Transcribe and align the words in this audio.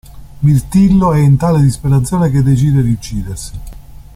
Mirtillo 0.39 1.13
è 1.13 1.19
in 1.19 1.37
tale 1.37 1.61
disperazione 1.61 2.31
che 2.31 2.41
decide 2.41 2.81
di 2.81 2.89
uccidersi. 2.89 3.53